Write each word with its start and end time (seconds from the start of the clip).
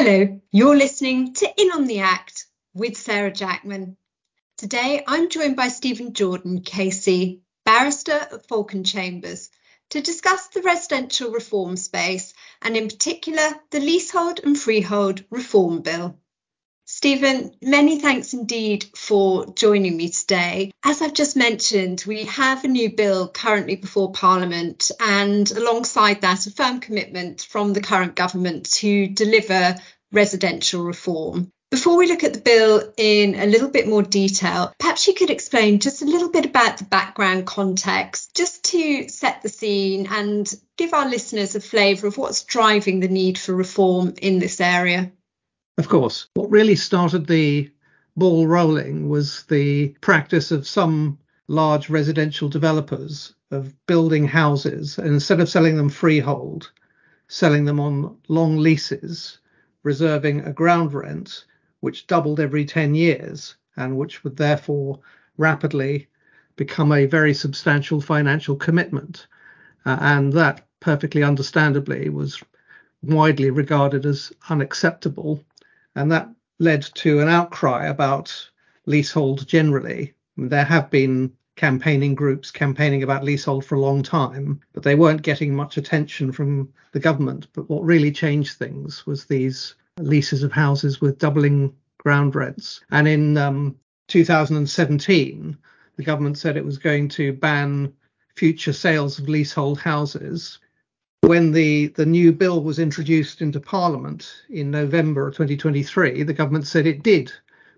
Hello, 0.00 0.40
you're 0.52 0.76
listening 0.76 1.34
to 1.34 1.52
In 1.60 1.72
on 1.72 1.86
the 1.86 1.98
Act 1.98 2.46
with 2.72 2.96
Sarah 2.96 3.32
Jackman. 3.32 3.96
Today 4.56 5.02
I'm 5.04 5.28
joined 5.28 5.56
by 5.56 5.66
Stephen 5.66 6.12
Jourdan, 6.12 6.62
KC, 6.62 7.40
barrister 7.64 8.12
at 8.12 8.46
Falcon 8.46 8.84
Chambers, 8.84 9.50
to 9.90 10.00
discuss 10.00 10.46
the 10.46 10.62
residential 10.62 11.32
reform 11.32 11.76
space 11.76 12.32
and, 12.62 12.76
in 12.76 12.86
particular, 12.86 13.58
the 13.72 13.80
Leasehold 13.80 14.38
and 14.44 14.56
Freehold 14.56 15.24
Reform 15.30 15.82
Bill. 15.82 16.16
Stephen, 16.98 17.52
many 17.62 18.00
thanks 18.00 18.34
indeed 18.34 18.84
for 18.96 19.46
joining 19.54 19.96
me 19.96 20.08
today. 20.08 20.72
As 20.84 21.00
I've 21.00 21.14
just 21.14 21.36
mentioned, 21.36 22.02
we 22.04 22.24
have 22.24 22.64
a 22.64 22.66
new 22.66 22.90
bill 22.90 23.28
currently 23.28 23.76
before 23.76 24.10
Parliament, 24.10 24.90
and 24.98 25.48
alongside 25.52 26.22
that, 26.22 26.48
a 26.48 26.50
firm 26.50 26.80
commitment 26.80 27.42
from 27.42 27.72
the 27.72 27.80
current 27.80 28.16
government 28.16 28.72
to 28.72 29.06
deliver 29.06 29.76
residential 30.10 30.82
reform. 30.82 31.52
Before 31.70 31.96
we 31.96 32.08
look 32.08 32.24
at 32.24 32.34
the 32.34 32.40
bill 32.40 32.92
in 32.96 33.36
a 33.36 33.46
little 33.46 33.70
bit 33.70 33.86
more 33.86 34.02
detail, 34.02 34.72
perhaps 34.80 35.06
you 35.06 35.14
could 35.14 35.30
explain 35.30 35.78
just 35.78 36.02
a 36.02 36.06
little 36.06 36.32
bit 36.32 36.46
about 36.46 36.78
the 36.78 36.84
background 36.84 37.46
context, 37.46 38.34
just 38.34 38.64
to 38.72 39.08
set 39.08 39.42
the 39.42 39.48
scene 39.48 40.08
and 40.10 40.52
give 40.76 40.92
our 40.92 41.08
listeners 41.08 41.54
a 41.54 41.60
flavour 41.60 42.08
of 42.08 42.18
what's 42.18 42.42
driving 42.42 42.98
the 42.98 43.06
need 43.06 43.38
for 43.38 43.54
reform 43.54 44.14
in 44.20 44.40
this 44.40 44.60
area. 44.60 45.12
Of 45.78 45.88
course. 45.88 46.26
What 46.34 46.50
really 46.50 46.74
started 46.74 47.28
the 47.28 47.70
ball 48.16 48.48
rolling 48.48 49.08
was 49.08 49.44
the 49.44 49.94
practice 50.00 50.50
of 50.50 50.66
some 50.66 51.18
large 51.46 51.88
residential 51.88 52.48
developers 52.48 53.32
of 53.52 53.72
building 53.86 54.26
houses 54.26 54.98
and 54.98 55.06
instead 55.06 55.38
of 55.38 55.48
selling 55.48 55.76
them 55.76 55.88
freehold, 55.88 56.72
selling 57.28 57.64
them 57.64 57.78
on 57.78 58.16
long 58.26 58.56
leases, 58.56 59.38
reserving 59.84 60.40
a 60.40 60.52
ground 60.52 60.92
rent 60.92 61.44
which 61.78 62.08
doubled 62.08 62.40
every 62.40 62.64
10 62.64 62.96
years 62.96 63.54
and 63.76 63.96
which 63.96 64.24
would 64.24 64.36
therefore 64.36 64.98
rapidly 65.36 66.08
become 66.56 66.90
a 66.90 67.06
very 67.06 67.32
substantial 67.32 68.00
financial 68.00 68.56
commitment. 68.56 69.28
Uh, 69.86 69.96
and 70.00 70.32
that 70.32 70.66
perfectly 70.80 71.22
understandably 71.22 72.08
was 72.08 72.42
widely 73.00 73.50
regarded 73.50 74.04
as 74.04 74.32
unacceptable 74.50 75.44
and 75.94 76.10
that 76.12 76.28
led 76.58 76.82
to 76.82 77.20
an 77.20 77.28
outcry 77.28 77.86
about 77.86 78.50
leasehold 78.86 79.46
generally. 79.46 80.14
There 80.36 80.64
have 80.64 80.90
been 80.90 81.32
campaigning 81.56 82.14
groups 82.14 82.50
campaigning 82.50 83.02
about 83.02 83.24
leasehold 83.24 83.64
for 83.64 83.74
a 83.74 83.80
long 83.80 84.02
time, 84.02 84.60
but 84.72 84.84
they 84.84 84.94
weren't 84.94 85.22
getting 85.22 85.54
much 85.54 85.76
attention 85.76 86.30
from 86.30 86.72
the 86.92 87.00
government. 87.00 87.48
But 87.52 87.68
what 87.68 87.84
really 87.84 88.12
changed 88.12 88.56
things 88.56 89.04
was 89.06 89.24
these 89.24 89.74
leases 89.98 90.42
of 90.44 90.52
houses 90.52 91.00
with 91.00 91.18
doubling 91.18 91.74
ground 91.98 92.34
rents. 92.36 92.80
And 92.92 93.08
in 93.08 93.36
um, 93.36 93.76
2017, 94.06 95.58
the 95.96 96.04
government 96.04 96.38
said 96.38 96.56
it 96.56 96.64
was 96.64 96.78
going 96.78 97.08
to 97.10 97.32
ban 97.32 97.92
future 98.36 98.72
sales 98.72 99.18
of 99.18 99.28
leasehold 99.28 99.80
houses 99.80 100.60
when 101.22 101.52
the, 101.52 101.88
the 101.88 102.06
new 102.06 102.32
bill 102.32 102.62
was 102.62 102.78
introduced 102.78 103.42
into 103.42 103.60
Parliament 103.60 104.44
in 104.48 104.70
November 104.70 105.30
2023, 105.30 106.22
the 106.22 106.32
government 106.32 106.66
said 106.66 106.86
it 106.86 107.02
did 107.02 107.32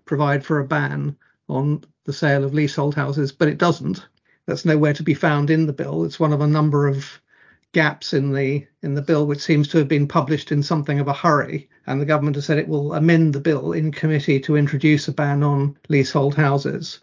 provide 0.05 0.45
for 0.45 0.59
a 0.59 0.65
ban 0.65 1.15
on 1.49 1.83
the 2.05 2.13
sale 2.13 2.43
of 2.43 2.53
leasehold 2.53 2.95
houses, 2.95 3.31
but 3.31 3.47
it 3.47 3.57
doesn't. 3.57 4.05
That's 4.45 4.63
nowhere 4.63 4.93
to 4.93 5.03
be 5.03 5.13
found 5.13 5.49
in 5.49 5.65
the 5.65 5.73
bill. 5.73 6.05
It's 6.05 6.19
one 6.19 6.33
of 6.33 6.41
a 6.41 6.47
number 6.47 6.87
of 6.87 7.19
gaps 7.73 8.13
in 8.13 8.31
the 8.31 8.65
in 8.83 8.93
the 8.95 9.01
bill, 9.01 9.27
which 9.27 9.41
seems 9.41 9.67
to 9.69 9.77
have 9.79 9.87
been 9.87 10.07
published 10.07 10.51
in 10.51 10.63
something 10.63 10.99
of 10.99 11.07
a 11.07 11.13
hurry. 11.13 11.69
And 11.87 11.99
the 11.99 12.05
government 12.05 12.35
has 12.35 12.45
said 12.45 12.57
it 12.57 12.67
will 12.67 12.93
amend 12.93 13.33
the 13.33 13.39
bill 13.39 13.73
in 13.73 13.91
committee 13.91 14.39
to 14.41 14.55
introduce 14.55 15.07
a 15.07 15.13
ban 15.13 15.43
on 15.43 15.77
leasehold 15.89 16.35
houses. 16.35 16.99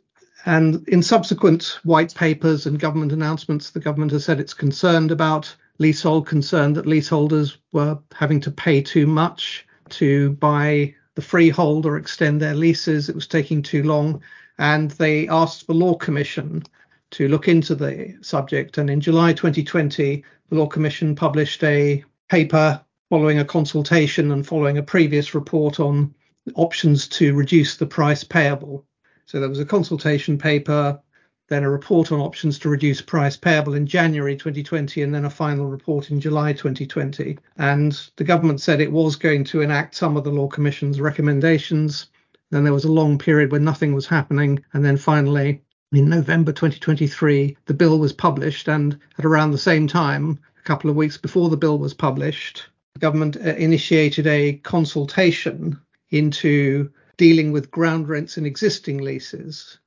And 0.47 0.87
in 0.89 1.03
subsequent 1.03 1.79
white 1.85 2.15
papers 2.15 2.67
and 2.67 2.79
government 2.79 3.13
announcements, 3.13 3.71
the 3.71 3.81
government 3.81 4.13
has 4.13 4.25
said 4.25 4.41
it's 4.41 4.55
concerned 4.55 5.11
about 5.11 5.55
leasehold 5.79 6.27
concerned 6.27 6.77
that 6.77 6.87
leaseholders 6.87 7.59
were 7.73 7.99
having 8.15 8.41
to 8.41 8.51
pay 8.51 8.83
too 8.83 9.07
much 9.07 9.67
to 9.91 10.33
buy 10.35 10.95
the 11.15 11.23
freehold 11.23 11.87
or 11.87 11.97
extend 11.97 12.41
their 12.41 12.55
leases. 12.55 13.09
It 13.09 13.15
was 13.15 13.27
taking 13.27 13.63
too 13.63 13.83
long. 13.83 14.23
And 14.59 14.91
they 14.93 15.29
asked 15.29 15.67
the 15.67 15.75
Law 15.75 15.95
Commission 15.95 16.65
to 17.13 17.29
look 17.29 17.49
into 17.49 17.75
the 17.75 18.17
subject. 18.21 18.79
And 18.79 18.91
in 18.91 19.01
July 19.01 19.33
2020, 19.33 20.25
the 20.49 20.55
Law 20.55 20.67
Commission 20.67 21.15
published 21.15 21.63
a 21.65 22.05
paper 22.29 22.81
following 23.09 23.39
a 23.39 23.45
consultation 23.45 24.33
and 24.33 24.47
following 24.47 24.79
a 24.79 24.83
previous 24.83 25.35
report 25.35 25.81
on 25.81 26.15
options 26.55 27.09
to 27.09 27.35
reduce 27.35 27.77
the 27.77 27.87
price 27.87 28.25
payable. 28.25 28.85
So 29.27 29.41
there 29.41 29.49
was 29.49 29.61
a 29.61 29.65
consultation 29.65 30.39
paper 30.39 31.01
then 31.49 31.65
a 31.65 31.71
report 31.71 32.13
on 32.13 32.21
options 32.21 32.59
to 32.59 32.69
reduce 32.69 33.01
price 33.01 33.37
payable 33.37 33.73
in 33.73 33.87
January 33.87 34.37
2020, 34.37 35.03
and 35.03 35.15
then 35.15 35.25
a 35.25 35.31
final 35.31 35.67
report 35.67 36.11
in 36.11 36.21
July 36.21 36.53
2020. 36.53 37.39
And 37.57 37.99
the 38.17 38.25
government 38.25 38.61
said 38.61 38.81
it 38.81 38.93
was 38.93 39.17
going 39.17 39.45
to 39.45 39.63
enact 39.63 39.95
some 39.95 40.17
of 40.17 40.25
the 40.25 40.31
Law 40.31 40.49
Commission's 40.49 41.01
recommendations. 41.01 42.09
Then 42.51 42.65
there 42.65 42.73
was 42.75 42.85
a 42.85 42.93
long 42.93 43.19
period 43.19 43.51
where 43.51 43.61
nothing 43.61 43.95
was 43.95 44.07
happening. 44.07 44.63
And 44.75 44.85
then 44.85 44.99
finally, 44.99 45.63
in 45.91 46.11
November 46.11 46.53
2023, 46.53 47.57
the 47.65 47.75
bill 47.75 47.99
was 47.99 48.13
published. 48.13 48.69
And 48.69 48.99
at 49.19 49.25
around 49.25 49.53
the 49.53 49.59
same 49.59 49.89
time, 49.89 50.39
a 50.59 50.63
couple 50.65 50.91
of 50.91 50.97
weeks 50.97 51.17
before 51.17 51.49
the 51.49 51.57
bill 51.57 51.79
was 51.79 51.95
published, 51.95 52.67
the 52.93 53.01
government 53.01 53.37
uh, 53.37 53.55
initiated 53.55 54.27
a 54.27 54.55
consultation 54.65 55.81
into 56.11 56.91
dealing 57.17 57.53
with 57.53 57.71
ground 57.71 58.09
rents 58.09 58.37
in 58.37 58.45
existing 58.45 58.99
leases 58.99 59.79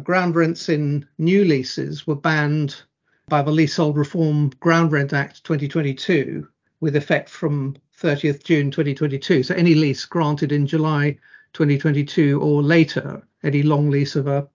ground 0.00 0.34
rents 0.34 0.68
in 0.68 1.06
new 1.18 1.44
leases 1.44 2.06
were 2.06 2.16
banned 2.16 2.82
by 3.28 3.42
the 3.42 3.50
Leasehold 3.50 3.96
Reform 3.96 4.50
Ground 4.60 4.92
Rent 4.92 5.12
Act 5.12 5.44
2022 5.44 6.46
with 6.80 6.96
effect 6.96 7.28
from 7.28 7.76
30th 7.98 8.44
June 8.44 8.70
2022. 8.70 9.42
So 9.42 9.54
any 9.54 9.74
lease 9.74 10.04
granted 10.04 10.52
in 10.52 10.66
July 10.66 11.16
2022 11.54 12.40
or 12.40 12.62
later, 12.62 13.22
any 13.42 13.62
long 13.62 13.90
lease 13.90 14.16
of 14.16 14.26
a 14.26 14.46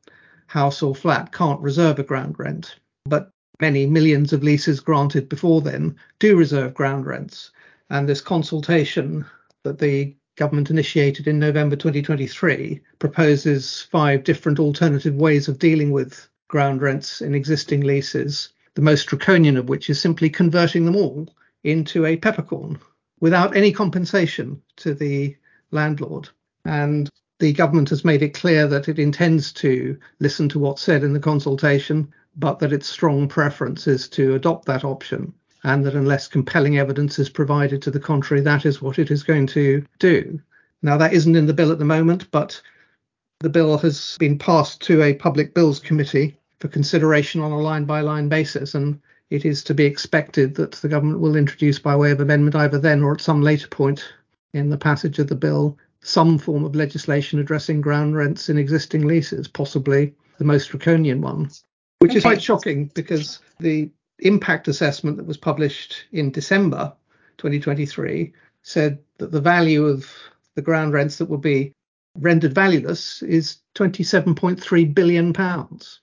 house 0.47 0.81
or 0.81 0.93
flat 0.93 1.31
can't 1.31 1.61
reserve 1.61 1.99
a 1.99 2.03
ground 2.03 2.35
rent. 2.37 2.75
But 3.05 3.31
many 3.59 3.85
millions 3.85 4.33
of 4.33 4.43
leases 4.43 4.79
granted 4.79 5.29
before 5.29 5.61
then 5.61 5.95
do 6.19 6.35
reserve 6.35 6.73
ground 6.73 7.05
rents. 7.05 7.51
And 7.89 8.07
this 8.07 8.21
consultation 8.21 9.25
that 9.63 9.79
the 9.79 10.15
government 10.39 10.69
initiated 10.69 11.27
in 11.27 11.37
November 11.37 11.75
2023 11.75 12.79
proposes 12.97 13.81
five 13.91 14.23
different 14.23 14.57
alternative 14.57 15.15
ways 15.15 15.49
of 15.49 15.59
dealing 15.59 15.91
with 15.91 16.29
ground 16.47 16.81
rents 16.81 17.21
in 17.21 17.35
existing 17.35 17.81
leases, 17.81 18.47
the 18.75 18.81
most 18.81 19.03
draconian 19.07 19.57
of 19.57 19.67
which 19.67 19.89
is 19.89 19.99
simply 19.99 20.29
converting 20.29 20.85
them 20.85 20.95
all 20.95 21.27
into 21.65 22.05
a 22.05 22.15
peppercorn 22.15 22.79
without 23.19 23.53
any 23.53 23.73
compensation 23.73 24.61
to 24.77 24.93
the 24.93 25.35
landlord. 25.71 26.29
And 26.63 27.09
the 27.39 27.51
government 27.51 27.89
has 27.89 28.05
made 28.05 28.23
it 28.23 28.33
clear 28.33 28.65
that 28.65 28.87
it 28.87 28.97
intends 28.97 29.51
to 29.53 29.99
listen 30.21 30.47
to 30.49 30.59
what's 30.59 30.81
said 30.81 31.03
in 31.03 31.11
the 31.11 31.19
consultation, 31.19 32.13
but 32.37 32.59
that 32.59 32.71
its 32.71 32.87
strong 32.87 33.27
preference 33.27 33.87
is 33.87 34.07
to 34.09 34.35
adopt 34.35 34.67
that 34.67 34.85
option 34.85 35.33
and 35.63 35.85
that 35.85 35.95
unless 35.95 36.27
compelling 36.27 36.77
evidence 36.77 37.19
is 37.19 37.29
provided 37.29 37.81
to 37.81 37.91
the 37.91 37.99
contrary, 37.99 38.41
that 38.41 38.65
is 38.65 38.81
what 38.81 38.99
it 38.99 39.11
is 39.11 39.23
going 39.23 39.47
to 39.47 39.85
do. 39.99 40.39
Now, 40.81 40.97
that 40.97 41.13
isn't 41.13 41.35
in 41.35 41.45
the 41.45 41.53
bill 41.53 41.71
at 41.71 41.79
the 41.79 41.85
moment, 41.85 42.29
but 42.31 42.61
the 43.39 43.49
bill 43.49 43.77
has 43.77 44.17
been 44.19 44.37
passed 44.37 44.81
to 44.83 45.01
a 45.01 45.13
public 45.13 45.53
bills 45.53 45.79
committee 45.79 46.37
for 46.59 46.67
consideration 46.67 47.41
on 47.41 47.51
a 47.51 47.59
line 47.59 47.85
by 47.85 48.01
line 48.01 48.29
basis, 48.29 48.75
and 48.75 48.99
it 49.29 49.45
is 49.45 49.63
to 49.65 49.73
be 49.73 49.85
expected 49.85 50.55
that 50.55 50.73
the 50.73 50.87
government 50.87 51.19
will 51.19 51.35
introduce 51.35 51.79
by 51.79 51.95
way 51.95 52.11
of 52.11 52.19
amendment 52.19 52.55
either 52.55 52.79
then 52.79 53.03
or 53.03 53.13
at 53.13 53.21
some 53.21 53.41
later 53.41 53.67
point 53.67 54.03
in 54.53 54.69
the 54.69 54.77
passage 54.77 55.19
of 55.19 55.27
the 55.27 55.35
bill 55.35 55.77
some 56.01 56.37
form 56.37 56.63
of 56.63 56.75
legislation 56.75 57.39
addressing 57.39 57.81
ground 57.81 58.15
rents 58.15 58.49
in 58.49 58.57
existing 58.57 59.05
leases, 59.05 59.47
possibly 59.47 60.13
the 60.37 60.45
most 60.45 60.67
draconian 60.67 61.21
one, 61.21 61.49
which 61.99 62.11
okay. 62.11 62.17
is 62.17 62.23
quite 62.23 62.41
shocking 62.41 62.89
because 62.93 63.39
the 63.59 63.89
impact 64.19 64.67
assessment 64.67 65.17
that 65.17 65.25
was 65.25 65.37
published 65.37 66.05
in 66.11 66.31
December 66.31 66.93
2023 67.37 68.33
said 68.63 68.99
that 69.17 69.31
the 69.31 69.41
value 69.41 69.85
of 69.85 70.11
the 70.55 70.61
ground 70.61 70.93
rents 70.93 71.17
that 71.17 71.29
will 71.29 71.37
be 71.37 71.71
rendered 72.17 72.53
valueless 72.53 73.21
is 73.21 73.57
27.3 73.75 74.93
billion 74.93 75.33
pounds. 75.33 76.01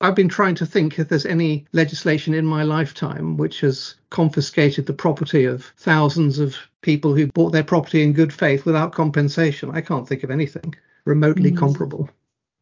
I've 0.00 0.14
been 0.14 0.28
trying 0.28 0.54
to 0.56 0.66
think 0.66 0.98
if 0.98 1.08
there's 1.08 1.26
any 1.26 1.66
legislation 1.72 2.32
in 2.32 2.46
my 2.46 2.62
lifetime 2.62 3.36
which 3.36 3.60
has 3.62 3.96
confiscated 4.10 4.86
the 4.86 4.92
property 4.92 5.44
of 5.44 5.64
thousands 5.76 6.38
of 6.38 6.56
people 6.82 7.14
who 7.14 7.26
bought 7.28 7.50
their 7.50 7.64
property 7.64 8.04
in 8.04 8.12
good 8.12 8.32
faith 8.32 8.64
without 8.64 8.92
compensation. 8.92 9.70
I 9.72 9.80
can't 9.80 10.06
think 10.06 10.22
of 10.22 10.30
anything 10.30 10.74
remotely 11.04 11.50
mm. 11.50 11.58
comparable 11.58 12.08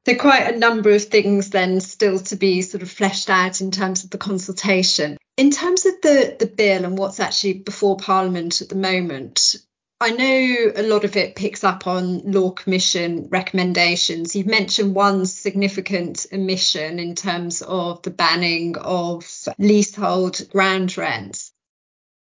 there 0.06 0.14
are 0.14 0.18
quite 0.18 0.54
a 0.54 0.58
number 0.58 0.90
of 0.90 1.04
things 1.04 1.50
then 1.50 1.80
still 1.80 2.20
to 2.20 2.36
be 2.36 2.62
sort 2.62 2.82
of 2.82 2.90
fleshed 2.90 3.28
out 3.28 3.60
in 3.60 3.72
terms 3.72 4.04
of 4.04 4.10
the 4.10 4.18
consultation. 4.18 5.18
In 5.36 5.50
terms 5.50 5.84
of 5.84 5.94
the, 6.00 6.36
the 6.38 6.46
bill 6.46 6.84
and 6.84 6.96
what's 6.96 7.20
actually 7.20 7.54
before 7.54 7.96
Parliament 7.96 8.62
at 8.62 8.68
the 8.68 8.76
moment, 8.76 9.56
I 10.00 10.10
know 10.10 10.72
a 10.76 10.82
lot 10.82 11.04
of 11.04 11.16
it 11.16 11.34
picks 11.34 11.64
up 11.64 11.86
on 11.86 12.30
Law 12.30 12.50
Commission 12.50 13.28
recommendations. 13.30 14.36
You've 14.36 14.46
mentioned 14.46 14.94
one 14.94 15.26
significant 15.26 16.26
omission 16.32 16.98
in 16.98 17.14
terms 17.14 17.62
of 17.62 18.02
the 18.02 18.10
banning 18.10 18.76
of 18.76 19.28
leasehold 19.58 20.48
ground 20.50 20.96
rents. 20.96 21.50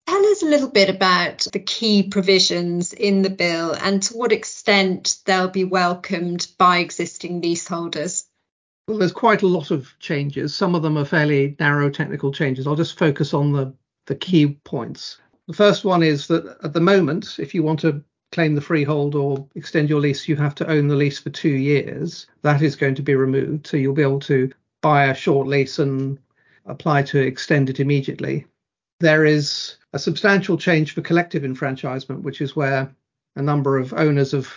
Tell 0.09 0.25
us 0.25 0.41
a 0.41 0.47
little 0.47 0.69
bit 0.69 0.89
about 0.89 1.45
the 1.53 1.59
key 1.59 2.01
provisions 2.01 2.93
in 2.93 3.21
the 3.21 3.29
bill 3.29 3.73
and 3.73 4.01
to 4.01 4.17
what 4.17 4.31
extent 4.31 5.17
they'll 5.25 5.49
be 5.49 5.65
welcomed 5.65 6.47
by 6.57 6.79
existing 6.79 7.41
leaseholders. 7.41 8.25
Well, 8.87 8.97
there's 8.97 9.11
quite 9.11 9.43
a 9.43 9.47
lot 9.47 9.69
of 9.69 9.93
changes. 9.99 10.55
Some 10.55 10.73
of 10.73 10.81
them 10.81 10.97
are 10.97 11.05
fairly 11.05 11.55
narrow 11.59 11.91
technical 11.91 12.31
changes. 12.31 12.65
I'll 12.65 12.75
just 12.75 12.97
focus 12.97 13.35
on 13.35 13.51
the, 13.51 13.71
the 14.07 14.15
key 14.15 14.59
points. 14.63 15.19
The 15.45 15.53
first 15.53 15.85
one 15.85 16.01
is 16.01 16.25
that 16.29 16.57
at 16.63 16.73
the 16.73 16.81
moment, 16.81 17.37
if 17.37 17.53
you 17.53 17.61
want 17.61 17.81
to 17.81 18.03
claim 18.31 18.55
the 18.55 18.61
freehold 18.61 19.13
or 19.13 19.47
extend 19.53 19.91
your 19.91 20.01
lease, 20.01 20.27
you 20.27 20.35
have 20.37 20.55
to 20.55 20.67
own 20.67 20.87
the 20.87 20.95
lease 20.95 21.19
for 21.19 21.29
two 21.29 21.49
years. 21.49 22.25
That 22.41 22.63
is 22.63 22.75
going 22.75 22.95
to 22.95 23.03
be 23.03 23.13
removed. 23.13 23.67
So 23.67 23.77
you'll 23.77 23.93
be 23.93 24.01
able 24.01 24.21
to 24.21 24.51
buy 24.81 25.05
a 25.05 25.13
short 25.13 25.45
lease 25.45 25.77
and 25.77 26.17
apply 26.65 27.03
to 27.03 27.19
extend 27.19 27.69
it 27.69 27.79
immediately. 27.79 28.47
There 29.01 29.23
is 29.23 29.75
a 29.93 29.99
substantial 29.99 30.57
change 30.57 30.93
for 30.93 31.01
collective 31.01 31.43
enfranchisement, 31.43 32.21
which 32.21 32.41
is 32.41 32.55
where 32.55 32.93
a 33.35 33.41
number 33.41 33.77
of 33.77 33.93
owners 33.93 34.33
of 34.33 34.51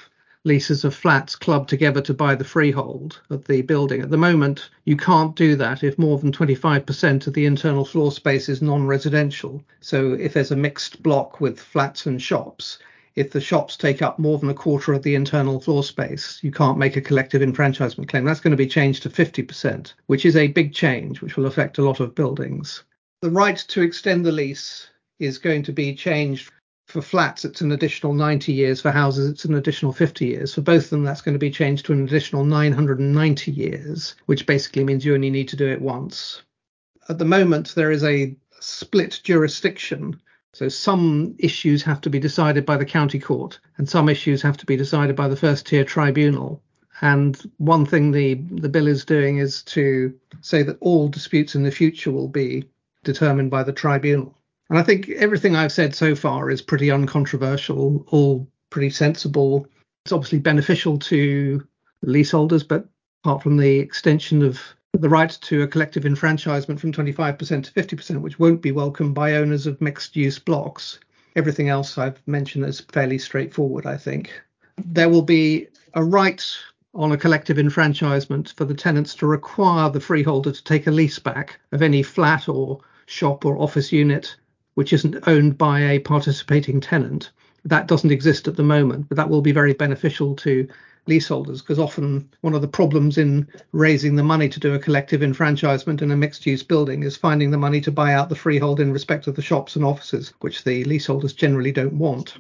leases 0.44 0.84
of 0.84 0.94
flats 0.94 1.36
club 1.36 1.68
together 1.68 2.00
to 2.00 2.12
buy 2.12 2.34
the 2.34 2.44
freehold 2.44 3.20
of 3.30 3.44
the 3.46 3.62
building. 3.62 4.02
At 4.02 4.10
the 4.10 4.16
moment, 4.16 4.70
you 4.84 4.96
can't 4.96 5.36
do 5.36 5.54
that 5.56 5.84
if 5.84 5.98
more 5.98 6.18
than 6.18 6.32
25% 6.32 7.26
of 7.26 7.32
the 7.32 7.46
internal 7.46 7.84
floor 7.84 8.10
space 8.10 8.48
is 8.48 8.60
non 8.60 8.86
residential. 8.86 9.62
So 9.80 10.14
if 10.14 10.34
there's 10.34 10.50
a 10.50 10.56
mixed 10.56 11.02
block 11.02 11.40
with 11.40 11.60
flats 11.60 12.06
and 12.06 12.20
shops, 12.20 12.78
if 13.14 13.30
the 13.30 13.40
shops 13.40 13.76
take 13.76 14.02
up 14.02 14.18
more 14.18 14.38
than 14.38 14.50
a 14.50 14.54
quarter 14.54 14.92
of 14.92 15.02
the 15.02 15.14
internal 15.14 15.60
floor 15.60 15.84
space, 15.84 16.40
you 16.42 16.50
can't 16.50 16.78
make 16.78 16.96
a 16.96 17.00
collective 17.00 17.42
enfranchisement 17.42 18.08
claim. 18.08 18.24
That's 18.24 18.40
going 18.40 18.52
to 18.52 18.56
be 18.56 18.66
changed 18.66 19.02
to 19.04 19.10
50%, 19.10 19.92
which 20.06 20.24
is 20.24 20.36
a 20.36 20.48
big 20.48 20.74
change, 20.74 21.20
which 21.20 21.36
will 21.36 21.46
affect 21.46 21.78
a 21.78 21.84
lot 21.84 22.00
of 22.00 22.14
buildings. 22.14 22.82
The 23.20 23.30
right 23.30 23.58
to 23.68 23.82
extend 23.82 24.24
the 24.24 24.32
lease 24.32 24.88
is 25.22 25.38
going 25.38 25.62
to 25.64 25.72
be 25.72 25.94
changed 25.94 26.50
for 26.92 27.00
flats, 27.00 27.44
it's 27.44 27.62
an 27.62 27.72
additional 27.72 28.12
90 28.12 28.52
years. 28.52 28.82
For 28.82 28.90
houses, 28.90 29.30
it's 29.30 29.44
an 29.46 29.54
additional 29.54 29.92
50 29.92 30.26
years. 30.26 30.54
For 30.54 30.60
both 30.60 30.84
of 30.84 30.90
them, 30.90 31.04
that's 31.04 31.22
going 31.22 31.34
to 31.34 31.38
be 31.38 31.50
changed 31.50 31.86
to 31.86 31.92
an 31.92 32.04
additional 32.04 32.44
990 32.44 33.50
years, 33.50 34.14
which 34.26 34.46
basically 34.46 34.84
means 34.84 35.04
you 35.04 35.14
only 35.14 35.30
need 35.30 35.48
to 35.48 35.56
do 35.56 35.66
it 35.68 35.80
once. 35.80 36.42
At 37.08 37.18
the 37.18 37.24
moment, 37.24 37.74
there 37.74 37.90
is 37.90 38.04
a 38.04 38.36
split 38.60 39.20
jurisdiction. 39.24 40.20
So 40.52 40.68
some 40.68 41.34
issues 41.38 41.82
have 41.82 42.02
to 42.02 42.10
be 42.10 42.18
decided 42.18 42.66
by 42.66 42.76
the 42.76 42.84
county 42.84 43.18
court, 43.18 43.58
and 43.78 43.88
some 43.88 44.08
issues 44.10 44.42
have 44.42 44.58
to 44.58 44.66
be 44.66 44.76
decided 44.76 45.16
by 45.16 45.28
the 45.28 45.36
first 45.36 45.66
tier 45.66 45.84
tribunal. 45.84 46.62
And 47.00 47.40
one 47.56 47.86
thing 47.86 48.12
the, 48.12 48.34
the 48.34 48.68
bill 48.68 48.86
is 48.86 49.04
doing 49.04 49.38
is 49.38 49.62
to 49.64 50.14
say 50.42 50.62
that 50.62 50.76
all 50.80 51.08
disputes 51.08 51.54
in 51.54 51.62
the 51.62 51.70
future 51.70 52.12
will 52.12 52.28
be 52.28 52.64
determined 53.02 53.50
by 53.50 53.62
the 53.62 53.72
tribunal. 53.72 54.36
And 54.72 54.78
I 54.78 54.84
think 54.84 55.10
everything 55.10 55.54
I've 55.54 55.70
said 55.70 55.94
so 55.94 56.14
far 56.14 56.48
is 56.48 56.62
pretty 56.62 56.90
uncontroversial, 56.90 58.06
all 58.08 58.48
pretty 58.70 58.88
sensible. 58.88 59.66
It's 60.06 60.12
obviously 60.12 60.38
beneficial 60.38 60.98
to 60.98 61.62
leaseholders, 62.00 62.62
but 62.62 62.88
apart 63.22 63.42
from 63.42 63.58
the 63.58 63.80
extension 63.80 64.40
of 64.40 64.58
the 64.94 65.10
right 65.10 65.28
to 65.42 65.60
a 65.60 65.68
collective 65.68 66.06
enfranchisement 66.06 66.80
from 66.80 66.90
25% 66.90 67.64
to 67.64 67.70
50%, 67.70 68.22
which 68.22 68.38
won't 68.38 68.62
be 68.62 68.72
welcomed 68.72 69.14
by 69.14 69.34
owners 69.34 69.66
of 69.66 69.78
mixed 69.82 70.16
use 70.16 70.38
blocks, 70.38 70.98
everything 71.36 71.68
else 71.68 71.98
I've 71.98 72.26
mentioned 72.26 72.64
is 72.64 72.80
fairly 72.80 73.18
straightforward, 73.18 73.84
I 73.84 73.98
think. 73.98 74.32
There 74.82 75.10
will 75.10 75.20
be 75.20 75.68
a 75.92 76.02
right 76.02 76.42
on 76.94 77.12
a 77.12 77.18
collective 77.18 77.58
enfranchisement 77.58 78.54
for 78.56 78.64
the 78.64 78.72
tenants 78.72 79.14
to 79.16 79.26
require 79.26 79.90
the 79.90 80.00
freeholder 80.00 80.50
to 80.50 80.64
take 80.64 80.86
a 80.86 80.90
lease 80.90 81.18
back 81.18 81.60
of 81.72 81.82
any 81.82 82.02
flat 82.02 82.48
or 82.48 82.80
shop 83.04 83.44
or 83.44 83.58
office 83.58 83.92
unit 83.92 84.34
which 84.74 84.92
isn't 84.92 85.26
owned 85.26 85.58
by 85.58 85.80
a 85.80 85.98
participating 85.98 86.80
tenant. 86.80 87.30
That 87.64 87.86
doesn't 87.88 88.10
exist 88.10 88.48
at 88.48 88.56
the 88.56 88.62
moment, 88.62 89.08
but 89.08 89.16
that 89.16 89.28
will 89.28 89.42
be 89.42 89.52
very 89.52 89.72
beneficial 89.72 90.34
to 90.36 90.68
leaseholders 91.06 91.60
because 91.60 91.78
often 91.78 92.28
one 92.42 92.54
of 92.54 92.62
the 92.62 92.68
problems 92.68 93.18
in 93.18 93.48
raising 93.72 94.14
the 94.14 94.22
money 94.22 94.48
to 94.48 94.60
do 94.60 94.74
a 94.74 94.78
collective 94.78 95.22
enfranchisement 95.22 96.00
in 96.00 96.10
a 96.10 96.16
mixed 96.16 96.46
use 96.46 96.62
building 96.62 97.02
is 97.02 97.16
finding 97.16 97.50
the 97.50 97.58
money 97.58 97.80
to 97.80 97.90
buy 97.90 98.12
out 98.12 98.28
the 98.28 98.36
freehold 98.36 98.80
in 98.80 98.92
respect 98.92 99.26
of 99.26 99.34
the 99.34 99.42
shops 99.42 99.76
and 99.76 99.84
offices, 99.84 100.32
which 100.40 100.64
the 100.64 100.84
leaseholders 100.84 101.32
generally 101.32 101.72
don't 101.72 101.94
want. 101.94 102.38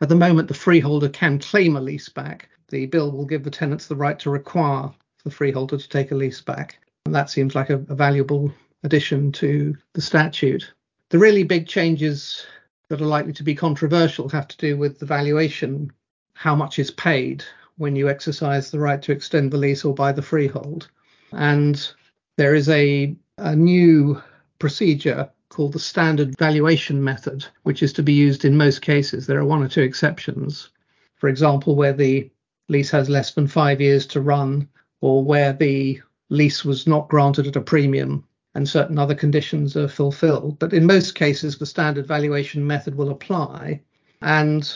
At 0.00 0.08
the 0.08 0.14
moment, 0.14 0.48
the 0.48 0.54
freeholder 0.54 1.08
can 1.08 1.38
claim 1.38 1.76
a 1.76 1.80
lease 1.80 2.08
back. 2.08 2.48
The 2.68 2.86
bill 2.86 3.10
will 3.10 3.26
give 3.26 3.44
the 3.44 3.50
tenants 3.50 3.86
the 3.86 3.96
right 3.96 4.18
to 4.20 4.30
require 4.30 4.90
the 5.24 5.30
freeholder 5.30 5.76
to 5.76 5.88
take 5.88 6.12
a 6.12 6.14
lease 6.14 6.40
back. 6.40 6.78
And 7.06 7.14
that 7.14 7.30
seems 7.30 7.54
like 7.54 7.70
a, 7.70 7.74
a 7.74 7.94
valuable 7.94 8.52
addition 8.84 9.32
to 9.32 9.76
the 9.94 10.00
statute. 10.00 10.72
The 11.10 11.18
really 11.18 11.42
big 11.42 11.66
changes 11.66 12.44
that 12.88 13.00
are 13.00 13.06
likely 13.06 13.32
to 13.34 13.42
be 13.42 13.54
controversial 13.54 14.28
have 14.28 14.46
to 14.48 14.56
do 14.58 14.76
with 14.76 14.98
the 14.98 15.06
valuation, 15.06 15.90
how 16.34 16.54
much 16.54 16.78
is 16.78 16.90
paid 16.90 17.44
when 17.78 17.96
you 17.96 18.10
exercise 18.10 18.70
the 18.70 18.78
right 18.78 19.00
to 19.02 19.12
extend 19.12 19.50
the 19.50 19.56
lease 19.56 19.84
or 19.86 19.94
buy 19.94 20.12
the 20.12 20.20
freehold. 20.20 20.88
And 21.32 21.90
there 22.36 22.54
is 22.54 22.68
a, 22.68 23.16
a 23.38 23.56
new 23.56 24.22
procedure 24.58 25.30
called 25.48 25.72
the 25.72 25.78
standard 25.78 26.36
valuation 26.38 27.02
method, 27.02 27.46
which 27.62 27.82
is 27.82 27.92
to 27.94 28.02
be 28.02 28.12
used 28.12 28.44
in 28.44 28.56
most 28.56 28.82
cases. 28.82 29.26
There 29.26 29.38
are 29.38 29.46
one 29.46 29.62
or 29.62 29.68
two 29.68 29.82
exceptions. 29.82 30.68
For 31.16 31.28
example, 31.28 31.74
where 31.74 31.94
the 31.94 32.30
lease 32.68 32.90
has 32.90 33.08
less 33.08 33.32
than 33.32 33.46
five 33.46 33.80
years 33.80 34.06
to 34.08 34.20
run, 34.20 34.68
or 35.00 35.24
where 35.24 35.54
the 35.54 36.02
lease 36.28 36.66
was 36.66 36.86
not 36.86 37.08
granted 37.08 37.46
at 37.46 37.56
a 37.56 37.62
premium 37.62 38.27
and 38.54 38.68
certain 38.68 38.98
other 38.98 39.14
conditions 39.14 39.76
are 39.76 39.88
fulfilled. 39.88 40.58
But 40.58 40.72
in 40.72 40.86
most 40.86 41.14
cases, 41.14 41.58
the 41.58 41.66
standard 41.66 42.06
valuation 42.06 42.66
method 42.66 42.94
will 42.96 43.10
apply. 43.10 43.82
And 44.22 44.70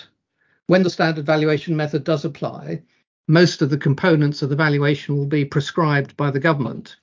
when 0.66 0.82
the 0.82 0.90
standard 0.90 1.26
valuation 1.26 1.76
method 1.76 2.04
does 2.04 2.24
apply, 2.24 2.82
most 3.28 3.62
of 3.62 3.70
the 3.70 3.78
components 3.78 4.42
of 4.42 4.50
the 4.50 4.56
valuation 4.56 5.16
will 5.16 5.26
be 5.26 5.44
prescribed 5.44 6.16
by 6.16 6.30
the 6.30 6.40
government, 6.40 6.96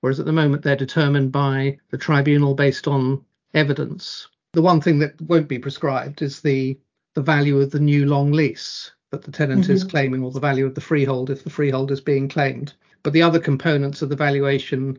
whereas 0.00 0.18
at 0.18 0.26
the 0.26 0.32
moment 0.32 0.62
they're 0.62 0.76
determined 0.76 1.30
by 1.32 1.78
the 1.90 1.98
tribunal 1.98 2.54
based 2.54 2.88
on 2.88 3.24
evidence. 3.54 4.28
The 4.52 4.62
one 4.62 4.80
thing 4.80 4.98
that 5.00 5.20
won't 5.20 5.48
be 5.48 5.58
prescribed 5.58 6.22
is 6.22 6.40
the 6.40 6.78
the 7.14 7.22
value 7.22 7.60
of 7.60 7.70
the 7.70 7.80
new 7.80 8.06
long 8.06 8.32
lease 8.32 8.92
that 9.10 9.22
the 9.22 9.32
tenant 9.32 9.62
mm-hmm. 9.62 9.72
is 9.72 9.84
claiming, 9.84 10.22
or 10.22 10.30
the 10.30 10.40
value 10.40 10.66
of 10.66 10.74
the 10.74 10.80
freehold 10.80 11.30
if 11.30 11.42
the 11.42 11.50
freehold 11.50 11.90
is 11.90 12.00
being 12.00 12.28
claimed. 12.28 12.74
But 13.02 13.12
the 13.12 13.22
other 13.22 13.38
components 13.38 14.02
of 14.02 14.08
the 14.08 14.16
valuation 14.16 14.98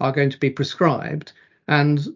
are 0.00 0.12
going 0.12 0.30
to 0.30 0.38
be 0.38 0.50
prescribed. 0.50 1.32
And 1.68 2.06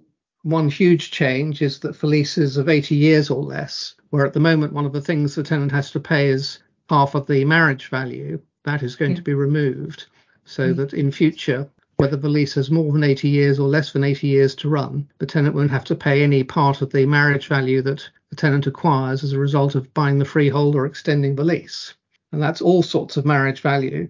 one 0.43 0.69
huge 0.69 1.11
change 1.11 1.63
is 1.63 1.79
that 1.81 1.97
for 1.97 2.07
leases 2.07 2.57
of 2.57 2.69
80 2.69 2.95
years 2.95 3.31
or 3.31 3.43
less, 3.43 3.95
where 4.11 4.27
at 4.27 4.33
the 4.33 4.41
moment 4.41 4.73
one 4.73 4.87
of 4.87 4.93
the 4.93 5.01
things 5.01 5.35
the 5.35 5.43
tenant 5.43 5.73
has 5.73 5.91
to 5.93 6.01
pay 6.01 6.29
is 6.29 6.59
half 6.91 7.15
of 7.15 7.27
the 7.27 7.45
marriage 7.45 7.89
value, 7.89 8.41
that 8.65 8.83
is 8.83 8.97
going 8.97 9.13
yeah. 9.13 9.17
to 9.17 9.23
be 9.23 9.35
removed. 9.35 10.07
So 10.45 10.73
mm. 10.73 10.77
that 10.77 10.93
in 10.93 11.11
future, 11.11 11.69
whether 11.97 12.17
the 12.17 12.29
lease 12.29 12.55
has 12.55 12.71
more 12.71 12.93
than 12.93 13.05
80 13.05 13.29
years 13.29 13.59
or 13.59 13.69
less 13.69 13.93
than 13.93 14.05
80 14.05 14.27
years 14.27 14.55
to 14.57 14.69
run, 14.69 15.09
the 15.19 15.27
tenant 15.27 15.55
won't 15.55 15.71
have 15.71 15.85
to 15.85 15.95
pay 15.95 16.23
any 16.23 16.43
part 16.43 16.83
of 16.83 16.93
the 16.93 17.07
marriage 17.07 17.47
value 17.47 17.83
that 17.83 18.09
the 18.31 18.37
tenant 18.37 18.67
acquires 18.67 19.23
as 19.23 19.33
a 19.33 19.39
result 19.39 19.75
of 19.75 19.93
buying 19.95 20.19
the 20.19 20.25
freehold 20.25 20.75
or 20.75 20.87
extending 20.87 21.37
the 21.37 21.45
lease. 21.45 21.95
And 22.33 22.43
that's 22.43 22.61
all 22.61 22.83
sorts 22.83 23.17
of 23.17 23.25
marriage 23.25 23.61
value. 23.61 24.09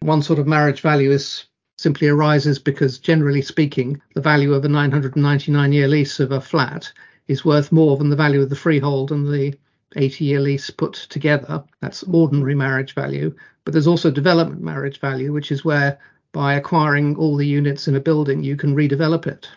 One 0.00 0.22
sort 0.22 0.38
of 0.38 0.46
marriage 0.46 0.80
value 0.80 1.10
is 1.10 1.44
simply 1.76 2.08
arises 2.08 2.58
because, 2.58 2.98
generally 2.98 3.42
speaking, 3.42 4.00
the 4.14 4.20
value 4.20 4.54
of 4.54 4.64
a 4.64 4.68
999 4.68 5.72
year 5.72 5.86
lease 5.86 6.18
of 6.20 6.32
a 6.32 6.40
flat 6.40 6.90
is 7.28 7.44
worth 7.44 7.70
more 7.70 7.96
than 7.96 8.08
the 8.08 8.16
value 8.16 8.40
of 8.40 8.48
the 8.48 8.56
freehold 8.56 9.12
and 9.12 9.26
the 9.26 9.54
80 9.94 10.24
year 10.24 10.40
lease 10.40 10.70
put 10.70 10.94
together. 10.94 11.62
That's 11.80 12.02
ordinary 12.04 12.54
marriage 12.54 12.94
value. 12.94 13.34
But 13.64 13.72
there's 13.72 13.86
also 13.86 14.10
development 14.10 14.62
marriage 14.62 15.00
value, 15.00 15.32
which 15.32 15.52
is 15.52 15.64
where 15.64 15.98
by 16.32 16.54
acquiring 16.54 17.16
all 17.16 17.36
the 17.36 17.46
units 17.46 17.88
in 17.88 17.96
a 17.96 18.00
building, 18.00 18.42
you 18.42 18.56
can 18.56 18.74
redevelop 18.74 19.26
it. 19.26 19.48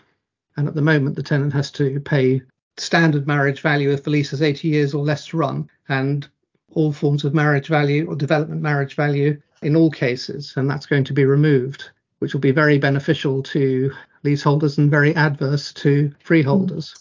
And 0.56 0.68
at 0.68 0.74
the 0.74 0.82
moment, 0.82 1.16
the 1.16 1.22
tenant 1.22 1.52
has 1.52 1.70
to 1.72 2.00
pay 2.00 2.42
standard 2.76 3.26
marriage 3.26 3.60
value 3.60 3.90
if 3.90 4.04
the 4.04 4.10
lease 4.10 4.32
is 4.32 4.42
80 4.42 4.68
years 4.68 4.94
or 4.94 5.04
less 5.04 5.26
to 5.28 5.36
run, 5.36 5.68
and 5.88 6.28
all 6.72 6.92
forms 6.92 7.24
of 7.24 7.34
marriage 7.34 7.68
value 7.68 8.06
or 8.06 8.14
development 8.14 8.62
marriage 8.62 8.94
value 8.94 9.40
in 9.62 9.76
all 9.76 9.90
cases. 9.90 10.54
And 10.56 10.70
that's 10.70 10.86
going 10.86 11.04
to 11.04 11.12
be 11.12 11.24
removed 11.24 11.90
which 12.20 12.32
will 12.32 12.40
be 12.40 12.52
very 12.52 12.78
beneficial 12.78 13.42
to 13.42 13.92
leaseholders 14.22 14.78
and 14.78 14.90
very 14.90 15.14
adverse 15.16 15.72
to 15.72 16.14
freeholders. 16.22 16.94
Mm. 16.94 16.98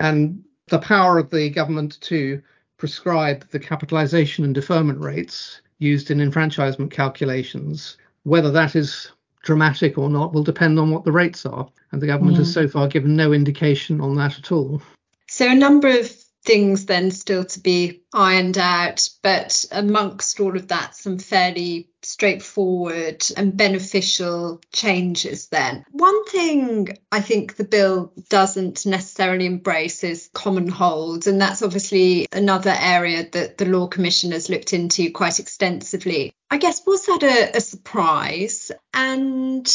And 0.00 0.44
the 0.68 0.78
power 0.78 1.18
of 1.18 1.30
the 1.30 1.50
government 1.50 2.00
to 2.02 2.42
prescribe 2.78 3.48
the 3.50 3.60
capitalisation 3.60 4.44
and 4.44 4.54
deferment 4.54 5.00
rates 5.00 5.60
used 5.78 6.10
in 6.10 6.20
enfranchisement 6.20 6.90
calculations, 6.90 7.96
whether 8.22 8.50
that 8.52 8.74
is 8.74 9.10
dramatic 9.42 9.98
or 9.98 10.08
not, 10.08 10.32
will 10.32 10.44
depend 10.44 10.78
on 10.78 10.90
what 10.90 11.04
the 11.04 11.12
rates 11.12 11.44
are. 11.44 11.68
And 11.90 12.00
the 12.00 12.06
government 12.06 12.36
mm. 12.36 12.40
has 12.40 12.52
so 12.52 12.68
far 12.68 12.88
given 12.88 13.16
no 13.16 13.32
indication 13.32 14.00
on 14.00 14.14
that 14.16 14.38
at 14.38 14.50
all. 14.50 14.80
So, 15.28 15.48
a 15.48 15.54
number 15.54 15.88
of 15.88 16.10
things 16.44 16.86
then 16.86 17.10
still 17.10 17.44
to 17.44 17.60
be 17.60 18.02
ironed 18.12 18.58
out. 18.58 19.08
But 19.22 19.64
amongst 19.72 20.40
all 20.40 20.56
of 20.56 20.68
that, 20.68 20.94
some 20.94 21.18
fairly 21.18 21.88
straightforward 22.04 23.24
and 23.36 23.56
beneficial 23.56 24.60
changes 24.72 25.48
then. 25.48 25.84
One 25.90 26.24
thing 26.26 26.98
I 27.10 27.20
think 27.20 27.56
the 27.56 27.64
bill 27.64 28.12
doesn't 28.28 28.86
necessarily 28.86 29.46
embrace 29.46 30.04
is 30.04 30.30
common 30.32 30.68
holds, 30.68 31.26
and 31.26 31.40
that's 31.40 31.62
obviously 31.62 32.26
another 32.32 32.74
area 32.76 33.28
that 33.32 33.58
the 33.58 33.66
Law 33.66 33.86
Commission 33.86 34.32
has 34.32 34.48
looked 34.48 34.72
into 34.72 35.10
quite 35.10 35.38
extensively. 35.38 36.32
I 36.50 36.58
guess, 36.58 36.82
was 36.86 37.06
that 37.06 37.22
a, 37.22 37.56
a 37.56 37.60
surprise? 37.60 38.70
And 38.92 39.66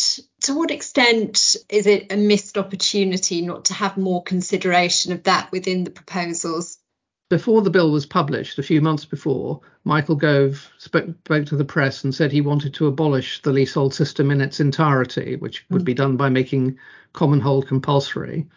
to 0.41 0.53
what 0.53 0.69
extent 0.69 1.55
is 1.69 1.87
it 1.87 2.11
a 2.11 2.17
missed 2.17 2.57
opportunity 2.57 3.41
not 3.41 3.65
to 3.65 3.73
have 3.73 3.97
more 3.97 4.21
consideration 4.21 5.11
of 5.11 5.23
that 5.23 5.51
within 5.51 5.83
the 5.83 5.89
proposals? 5.89 6.77
Before 7.29 7.61
the 7.61 7.69
bill 7.69 7.91
was 7.91 8.05
published, 8.05 8.57
a 8.57 8.63
few 8.63 8.79
months 8.79 9.03
before, 9.03 9.59
Michael 9.83 10.15
Gove 10.15 10.71
spoke, 10.77 11.09
spoke, 11.25 11.45
to 11.47 11.57
the 11.57 11.65
press 11.65 12.05
and 12.05 12.15
said 12.15 12.31
he 12.31 12.39
wanted 12.39 12.73
to 12.75 12.87
abolish 12.87 13.41
the 13.41 13.51
leasehold 13.51 13.93
system 13.93 14.31
in 14.31 14.39
its 14.39 14.61
entirety, 14.61 15.35
which 15.35 15.65
would 15.69 15.83
be 15.83 15.93
done 15.93 16.15
by 16.15 16.29
making 16.29 16.77
common 17.11 17.41
hold 17.41 17.67
compulsory. 17.67 18.47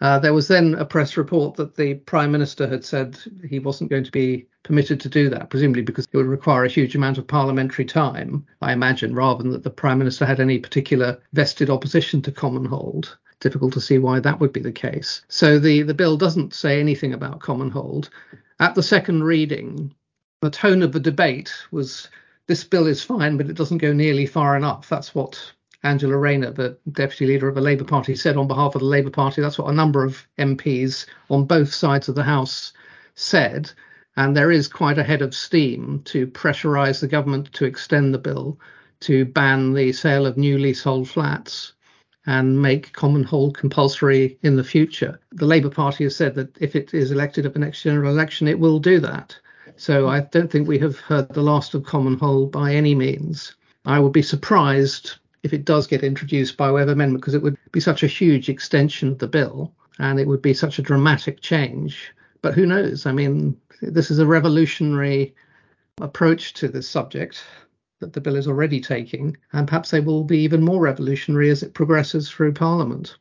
Uh, 0.00 0.18
there 0.18 0.34
was 0.34 0.48
then 0.48 0.74
a 0.74 0.84
press 0.84 1.16
report 1.16 1.54
that 1.54 1.76
the 1.76 1.94
Prime 1.94 2.32
Minister 2.32 2.66
had 2.66 2.84
said 2.84 3.16
he 3.48 3.60
wasn't 3.60 3.90
going 3.90 4.04
to 4.04 4.10
be 4.10 4.48
permitted 4.64 4.98
to 5.00 5.08
do 5.08 5.30
that, 5.30 5.48
presumably 5.48 5.82
because 5.82 6.08
it 6.12 6.16
would 6.16 6.26
require 6.26 6.64
a 6.64 6.68
huge 6.68 6.96
amount 6.96 7.18
of 7.18 7.28
parliamentary 7.28 7.84
time, 7.84 8.44
I 8.60 8.72
imagine, 8.72 9.14
rather 9.14 9.44
than 9.44 9.52
that 9.52 9.62
the 9.62 9.70
Prime 9.70 9.98
Minister 9.98 10.26
had 10.26 10.40
any 10.40 10.58
particular 10.58 11.18
vested 11.32 11.70
opposition 11.70 12.22
to 12.22 12.32
common 12.32 12.64
hold 12.64 13.16
difficult 13.40 13.72
to 13.74 13.80
see 13.80 13.98
why 13.98 14.20
that 14.20 14.40
would 14.40 14.52
be 14.52 14.60
the 14.60 14.72
case. 14.72 15.22
So 15.28 15.58
the, 15.58 15.82
the 15.82 15.94
bill 15.94 16.16
doesn't 16.16 16.54
say 16.54 16.80
anything 16.80 17.12
about 17.12 17.40
common 17.40 17.70
hold. 17.70 18.10
At 18.60 18.74
the 18.74 18.82
second 18.82 19.24
reading, 19.24 19.94
the 20.40 20.50
tone 20.50 20.82
of 20.82 20.92
the 20.92 21.00
debate 21.00 21.52
was 21.70 22.08
this 22.46 22.64
bill 22.64 22.86
is 22.86 23.02
fine, 23.02 23.36
but 23.36 23.50
it 23.50 23.56
doesn't 23.56 23.78
go 23.78 23.92
nearly 23.92 24.26
far 24.26 24.56
enough. 24.56 24.88
That's 24.88 25.14
what 25.14 25.52
Angela 25.82 26.16
Rayner, 26.16 26.52
the 26.52 26.78
deputy 26.92 27.26
leader 27.26 27.48
of 27.48 27.54
the 27.54 27.60
Labour 27.60 27.84
Party, 27.84 28.14
said 28.14 28.36
on 28.36 28.48
behalf 28.48 28.74
of 28.74 28.80
the 28.80 28.86
Labour 28.86 29.10
Party. 29.10 29.42
That's 29.42 29.58
what 29.58 29.70
a 29.70 29.74
number 29.74 30.04
of 30.04 30.26
MPs 30.38 31.06
on 31.28 31.44
both 31.44 31.72
sides 31.72 32.08
of 32.08 32.14
the 32.14 32.22
House 32.22 32.72
said. 33.14 33.70
And 34.16 34.34
there 34.34 34.50
is 34.50 34.68
quite 34.68 34.98
a 34.98 35.04
head 35.04 35.20
of 35.20 35.34
steam 35.34 36.00
to 36.06 36.26
pressurise 36.26 37.00
the 37.00 37.08
government 37.08 37.52
to 37.54 37.66
extend 37.66 38.14
the 38.14 38.18
bill 38.18 38.58
to 39.00 39.26
ban 39.26 39.74
the 39.74 39.92
sale 39.92 40.24
of 40.24 40.38
new 40.38 40.58
leasehold 40.58 41.08
flats 41.08 41.74
and 42.26 42.60
make 42.60 42.92
common 42.92 43.22
hold 43.22 43.56
compulsory 43.56 44.38
in 44.42 44.56
the 44.56 44.64
future. 44.64 45.20
The 45.32 45.46
Labour 45.46 45.70
Party 45.70 46.04
has 46.04 46.16
said 46.16 46.34
that 46.34 46.56
if 46.60 46.74
it 46.74 46.92
is 46.92 47.12
elected 47.12 47.46
at 47.46 47.52
the 47.52 47.60
next 47.60 47.82
general 47.82 48.10
election, 48.10 48.48
it 48.48 48.58
will 48.58 48.78
do 48.78 48.98
that. 49.00 49.38
So 49.76 50.08
I 50.08 50.20
don't 50.20 50.50
think 50.50 50.66
we 50.66 50.78
have 50.78 50.98
heard 50.98 51.28
the 51.28 51.42
last 51.42 51.74
of 51.74 51.84
common 51.84 52.18
hold 52.18 52.50
by 52.50 52.74
any 52.74 52.94
means. 52.94 53.54
I 53.84 54.00
would 54.00 54.12
be 54.12 54.22
surprised 54.22 55.16
if 55.42 55.52
it 55.52 55.64
does 55.64 55.86
get 55.86 56.02
introduced 56.02 56.56
by 56.56 56.72
way 56.72 56.82
of 56.82 56.88
amendment 56.88 57.22
because 57.22 57.34
it 57.34 57.42
would 57.42 57.56
be 57.70 57.80
such 57.80 58.02
a 58.02 58.08
huge 58.08 58.48
extension 58.48 59.10
of 59.10 59.18
the 59.18 59.28
bill 59.28 59.72
and 59.98 60.18
it 60.18 60.26
would 60.26 60.42
be 60.42 60.54
such 60.54 60.78
a 60.78 60.82
dramatic 60.82 61.40
change. 61.40 62.12
But 62.42 62.54
who 62.54 62.66
knows? 62.66 63.06
I 63.06 63.12
mean, 63.12 63.56
this 63.80 64.10
is 64.10 64.18
a 64.18 64.26
revolutionary 64.26 65.34
approach 66.00 66.54
to 66.54 66.68
this 66.68 66.88
subject 66.88 67.44
that 68.00 68.12
the 68.12 68.20
bill 68.20 68.36
is 68.36 68.48
already 68.48 68.80
taking, 68.80 69.36
and 69.52 69.66
perhaps 69.66 69.90
they 69.90 70.00
will 70.00 70.24
be 70.24 70.40
even 70.40 70.62
more 70.62 70.80
revolutionary 70.80 71.50
as 71.50 71.62
it 71.62 71.74
progresses 71.74 72.30
through 72.30 72.52
Parliament. 72.52 73.16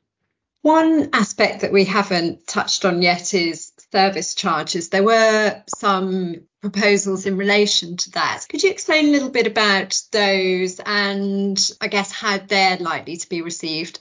One 0.62 1.10
aspect 1.14 1.62
that 1.62 1.72
we 1.72 1.86
haven't 1.86 2.48
touched 2.48 2.86
on 2.86 3.02
yet 3.02 3.34
is 3.36 3.72
service 3.92 4.34
charges. 4.34 4.90
There 4.90 5.04
were 5.04 5.62
some 5.68 6.42
proposals 6.62 7.28
in 7.28 7.38
relation 7.38 7.98
to 7.98 8.12
that. 8.14 8.46
Could 8.50 8.64
you 8.64 8.72
explain 8.72 9.06
a 9.06 9.12
little 9.12 9.30
bit 9.30 9.46
about 9.46 10.02
those 10.12 10.82
and 10.84 11.72
I 11.80 11.88
guess 11.88 12.12
how 12.12 12.40
they're 12.40 12.78
likely 12.78 13.18
to 13.18 13.30
be 13.30 13.44
received? 13.44 14.00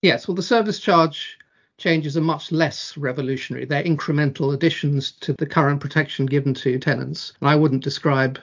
Yes, 0.00 0.28
well, 0.28 0.36
the 0.36 0.42
service 0.42 0.78
charge 0.78 1.38
changes 1.76 2.16
are 2.16 2.20
much 2.20 2.52
less 2.52 2.96
revolutionary. 2.96 3.64
They're 3.64 3.82
incremental 3.82 4.54
additions 4.54 5.10
to 5.22 5.32
the 5.32 5.46
current 5.46 5.80
protection 5.80 6.26
given 6.26 6.54
to 6.54 6.78
tenants. 6.78 7.32
And 7.40 7.50
I 7.50 7.56
wouldn't 7.56 7.82
describe 7.82 8.38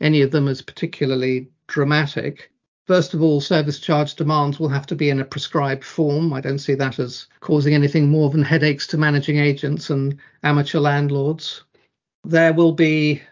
any 0.00 0.22
of 0.22 0.30
them 0.30 0.48
as 0.48 0.62
particularly 0.62 1.48
dramatic. 1.66 2.50
First 2.86 3.14
of 3.14 3.22
all, 3.22 3.40
service 3.40 3.80
charge 3.80 4.14
demands 4.14 4.60
will 4.60 4.68
have 4.68 4.86
to 4.86 4.94
be 4.94 5.08
in 5.08 5.20
a 5.20 5.24
prescribed 5.24 5.84
form. 5.84 6.32
I 6.32 6.40
don't 6.40 6.58
see 6.58 6.74
that 6.74 6.98
as 6.98 7.26
causing 7.40 7.72
anything 7.74 8.10
more 8.10 8.28
than 8.28 8.42
headaches 8.42 8.86
to 8.88 8.98
managing 8.98 9.38
agents 9.38 9.88
and 9.88 10.18
amateur 10.42 10.80
landlords. 10.80 11.64
There 12.24 12.52
will 12.52 12.72
be 12.72 13.22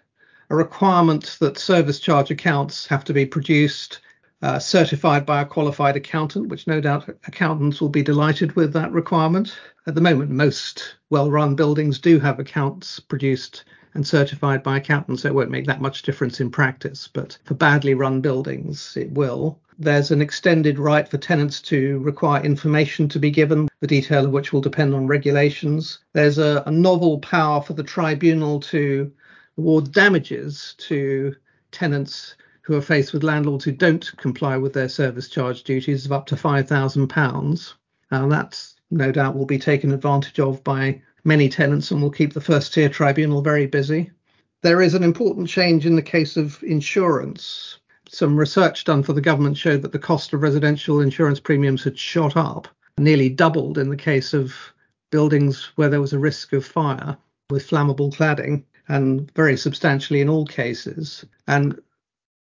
a 0.49 0.57
requirement 0.57 1.37
that 1.41 1.59
service 1.59 2.01
charge 2.01 2.31
accounts 2.31 2.87
have 2.87 3.05
to 3.05 3.13
be 3.13 3.27
produced 3.27 4.01
uh, 4.43 4.59
certified 4.59 5.25
by 5.25 5.41
a 5.41 5.47
qualified 5.47 5.97
accountant, 5.97 6.49
which 6.49 6.67
no 6.67 6.81
doubt 6.81 7.09
accountants 7.27 7.81
will 7.81 7.89
be 7.89 8.03
delighted 8.03 8.57
with 8.57 8.73
that 8.73 8.91
requirement. 8.91 9.55
At 9.87 9.95
the 9.95 10.01
moment, 10.01 10.31
most 10.31 10.97
well 11.11 11.31
run 11.31 11.55
buildings 11.55 11.99
do 11.99 12.19
have 12.21 12.39
accounts 12.39 13.01
produced 13.01 13.65
and 13.95 14.07
certified 14.07 14.63
by 14.63 14.77
accountants, 14.79 15.23
so 15.23 15.29
it 15.29 15.35
won't 15.35 15.51
make 15.51 15.67
that 15.67 15.81
much 15.81 16.03
difference 16.03 16.41
in 16.41 16.51
practice. 16.51 17.09
But 17.13 17.39
for 17.45 17.55
badly 17.55 17.95
run 17.95 18.21
buildings, 18.21 18.97
it 18.97 19.11
will. 19.13 19.59
There's 19.79 20.11
an 20.11 20.23
extended 20.23 20.79
right 20.79 21.09
for 21.09 21.19
tenants 21.19 21.61
to 21.63 21.99
require 21.99 22.43
information 22.43 23.09
to 23.09 23.19
be 23.19 23.31
given, 23.31 23.69
the 23.81 23.87
detail 23.87 24.25
of 24.25 24.31
which 24.31 24.53
will 24.53 24.61
depend 24.61 24.95
on 24.95 25.07
regulations. 25.07 25.99
There's 26.13 26.39
a, 26.39 26.63
a 26.67 26.71
novel 26.71 27.19
power 27.19 27.61
for 27.61 27.73
the 27.73 27.83
tribunal 27.83 28.61
to 28.61 29.11
award 29.59 29.93
damages 29.93 30.75
to 30.79 31.35
tenants 31.71 32.37
who 32.63 32.77
are 32.77 32.83
faced 32.83 33.13
with 33.13 33.25
landlords 33.25 33.65
who 33.65 33.73
don't 33.73 34.17
comply 34.19 34.57
with 34.57 34.73
their 34.73 34.89
service 34.89 35.29
charge 35.29 35.65
duties 35.65 36.07
of 36.07 36.13
up 36.13 36.27
to 36.27 36.37
£5,000. 36.37 37.73
And 38.11 38.33
that 38.33 38.73
no 38.91 39.11
doubt 39.11 39.37
will 39.37 39.47
be 39.47 39.59
taken 39.59 39.93
advantage 39.93 40.39
of 40.39 40.63
by 40.63 41.01
many 41.25 41.49
tenants 41.49 41.91
and 41.91 42.03
will 42.03 42.11
keep 42.11 42.33
the 42.33 42.41
first 42.41 42.75
tier 42.75 42.89
tribunal 42.89 43.43
very 43.43 43.67
busy. 43.67 44.11
There 44.63 44.83
is 44.83 44.95
an 44.95 45.03
important 45.03 45.49
change 45.49 45.87
in 45.87 45.97
the 45.97 46.03
case 46.03 46.37
of 46.37 46.63
insurance. 46.63 47.79
Some 48.09 48.37
research 48.37 48.85
done 48.85 49.03
for 49.03 49.13
the 49.13 49.21
government 49.21 49.57
showed 49.57 49.83
that 49.83 49.93
the 49.93 49.99
cost 49.99 50.33
of 50.33 50.43
residential 50.43 51.01
insurance 51.01 51.41
premiums 51.41 51.83
had 51.83 51.99
shot 51.99 52.37
up, 52.37 52.69
nearly 52.99 53.29
doubled 53.29 53.79
in 53.79 53.89
the 53.89 53.97
case 53.97 54.35
of 54.35 54.55
buildings 55.11 55.73
where 55.77 55.89
there 55.89 56.01
was 56.01 56.13
a 56.13 56.19
risk 56.19 56.53
of 56.53 56.65
fire 56.65 57.17
with 57.51 57.69
flammable 57.69 58.15
cladding, 58.15 58.65
and 58.89 59.31
very 59.35 59.57
substantially 59.57 60.21
in 60.21 60.29
all 60.29 60.47
cases. 60.47 61.25
And 61.47 61.81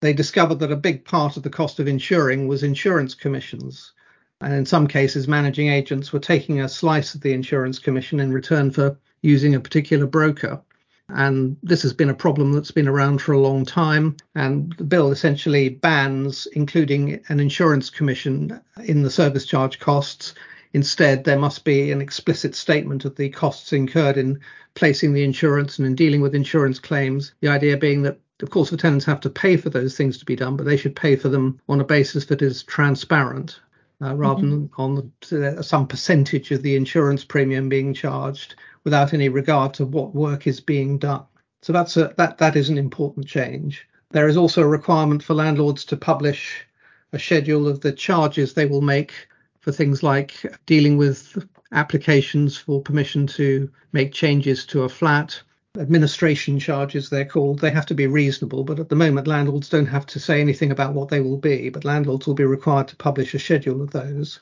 they 0.00 0.12
discovered 0.12 0.60
that 0.60 0.72
a 0.72 0.76
big 0.76 1.04
part 1.04 1.36
of 1.36 1.42
the 1.42 1.50
cost 1.50 1.80
of 1.80 1.88
insuring 1.88 2.46
was 2.46 2.62
insurance 2.62 3.14
commissions. 3.14 3.92
And 4.40 4.54
in 4.54 4.66
some 4.66 4.86
cases, 4.86 5.26
managing 5.26 5.68
agents 5.68 6.12
were 6.12 6.20
taking 6.20 6.60
a 6.60 6.68
slice 6.68 7.14
of 7.14 7.22
the 7.22 7.32
insurance 7.32 7.80
commission 7.80 8.20
in 8.20 8.32
return 8.32 8.70
for 8.70 8.96
using 9.20 9.56
a 9.56 9.60
particular 9.60 10.06
broker. 10.06 10.60
And 11.08 11.56
this 11.62 11.82
has 11.82 11.92
been 11.92 12.10
a 12.10 12.14
problem 12.14 12.52
that's 12.52 12.70
been 12.70 12.86
around 12.86 13.20
for 13.20 13.32
a 13.32 13.40
long 13.40 13.64
time. 13.64 14.16
And 14.36 14.72
the 14.78 14.84
bill 14.84 15.10
essentially 15.10 15.70
bans 15.70 16.46
including 16.52 17.20
an 17.28 17.40
insurance 17.40 17.90
commission 17.90 18.60
in 18.84 19.02
the 19.02 19.10
service 19.10 19.44
charge 19.44 19.80
costs. 19.80 20.34
Instead, 20.72 21.24
there 21.24 21.38
must 21.38 21.64
be 21.64 21.90
an 21.90 22.00
explicit 22.00 22.54
statement 22.54 23.04
of 23.04 23.16
the 23.16 23.30
costs 23.30 23.72
incurred 23.72 24.18
in 24.18 24.38
placing 24.74 25.14
the 25.14 25.24
insurance 25.24 25.78
and 25.78 25.86
in 25.88 25.96
dealing 25.96 26.20
with 26.20 26.34
insurance 26.34 26.78
claims. 26.78 27.32
The 27.40 27.48
idea 27.48 27.76
being 27.76 28.02
that, 28.02 28.20
of 28.42 28.50
course, 28.50 28.70
the 28.70 28.76
tenants 28.76 29.06
have 29.06 29.20
to 29.22 29.30
pay 29.30 29.56
for 29.56 29.70
those 29.70 29.96
things 29.96 30.18
to 30.18 30.24
be 30.24 30.36
done, 30.36 30.56
but 30.56 30.66
they 30.66 30.76
should 30.76 30.94
pay 30.94 31.16
for 31.16 31.28
them 31.28 31.58
on 31.68 31.80
a 31.80 31.84
basis 31.84 32.26
that 32.26 32.42
is 32.42 32.62
transparent 32.62 33.58
uh, 34.02 34.14
rather 34.14 34.42
mm-hmm. 34.42 34.50
than 34.50 34.70
on 34.78 35.12
the, 35.30 35.62
some 35.62 35.86
percentage 35.86 36.50
of 36.50 36.62
the 36.62 36.76
insurance 36.76 37.24
premium 37.24 37.68
being 37.68 37.94
charged 37.94 38.54
without 38.84 39.12
any 39.12 39.28
regard 39.28 39.74
to 39.74 39.84
what 39.84 40.14
work 40.14 40.46
is 40.46 40.60
being 40.60 40.98
done. 40.98 41.24
So 41.62 41.72
that's 41.72 41.96
a, 41.96 42.14
that 42.16 42.38
that 42.38 42.56
is 42.56 42.68
an 42.68 42.78
important 42.78 43.26
change. 43.26 43.86
There 44.10 44.28
is 44.28 44.36
also 44.36 44.62
a 44.62 44.68
requirement 44.68 45.22
for 45.22 45.34
landlords 45.34 45.84
to 45.86 45.96
publish 45.96 46.64
a 47.12 47.18
schedule 47.18 47.66
of 47.66 47.80
the 47.80 47.92
charges 47.92 48.54
they 48.54 48.66
will 48.66 48.80
make 48.80 49.12
for 49.60 49.72
things 49.72 50.02
like 50.02 50.44
dealing 50.66 50.96
with 50.96 51.44
applications 51.72 52.56
for 52.56 52.80
permission 52.80 53.26
to 53.26 53.70
make 53.92 54.12
changes 54.12 54.64
to 54.66 54.84
a 54.84 54.88
flat, 54.88 55.42
administration 55.78 56.58
charges, 56.58 57.08
they're 57.08 57.24
called. 57.24 57.60
They 57.60 57.70
have 57.70 57.86
to 57.86 57.94
be 57.94 58.06
reasonable, 58.06 58.64
but 58.64 58.80
at 58.80 58.88
the 58.88 58.96
moment, 58.96 59.26
landlords 59.26 59.68
don't 59.68 59.86
have 59.86 60.06
to 60.06 60.20
say 60.20 60.40
anything 60.40 60.70
about 60.70 60.94
what 60.94 61.08
they 61.08 61.20
will 61.20 61.38
be, 61.38 61.68
but 61.68 61.84
landlords 61.84 62.26
will 62.26 62.34
be 62.34 62.44
required 62.44 62.88
to 62.88 62.96
publish 62.96 63.34
a 63.34 63.38
schedule 63.38 63.80
of 63.80 63.90
those. 63.90 64.40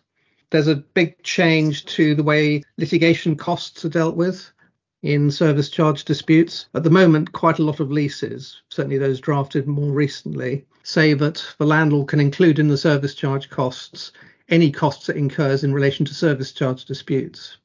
There's 0.51 0.69
a 0.69 0.77
big 0.77 1.23
change 1.23 1.85
to 1.87 2.15
the 2.15 2.23
way 2.23 2.63
litigation 2.79 3.37
costs 3.37 3.85
are 3.85 3.91
dealt 3.91 4.17
with 4.17 4.51
in 5.03 5.31
service 5.31 5.69
charge 5.69 6.05
disputes. 6.05 6.67
At 6.75 6.83
the 6.83 6.91
moment, 6.91 7.33
quite 7.33 7.59
a 7.59 7.65
lot 7.65 7.81
of 7.81 7.93
leases, 7.93 8.63
certainly 8.71 8.99
those 8.99 9.21
drafted 9.21 9.67
more 9.67 9.93
recently, 9.93 10.65
say 10.83 11.15
that 11.15 11.45
the 11.59 11.67
landlord 11.67 12.09
can 12.09 12.21
include 12.21 12.59
in 12.59 12.69
the 12.69 12.79
service 12.79 13.15
charge 13.15 13.51
costs 13.51 14.13
any 14.49 14.71
costs 14.71 15.09
it 15.09 15.17
incurs 15.17 15.65
in 15.65 15.75
relation 15.75 16.07
to 16.07 16.15
service 16.15 16.53
charge 16.53 16.85
disputes. 16.85 17.57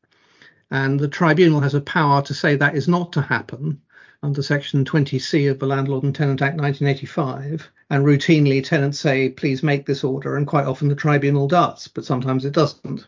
And 0.72 1.00
the 1.00 1.08
tribunal 1.08 1.60
has 1.60 1.75
a 1.75 1.82
power 1.82 2.22
to 2.22 2.34
say 2.34 2.56
that 2.56 2.75
is 2.75 2.88
not 2.88 3.12
to 3.13 3.22
happen 3.22 3.82
under 4.24 4.42
Section 4.42 4.86
20C 4.86 5.51
of 5.51 5.60
the 5.60 5.66
Landlord 5.66 6.04
and 6.04 6.16
Tenant 6.16 6.42
Act 6.42 6.58
1985. 6.58 7.70
And 7.90 8.06
routinely, 8.06 8.63
tenants 8.63 9.00
say, 9.00 9.30
please 9.30 9.63
make 9.63 9.86
this 9.86 10.04
order. 10.04 10.38
And 10.38 10.48
quite 10.48 10.66
often 10.66 10.88
the 10.88 10.96
tribunal 10.96 11.48
does, 11.48 11.90
but 11.90 12.06
sometimes 12.06 12.46
it 12.46 12.54
doesn't. 12.54 13.08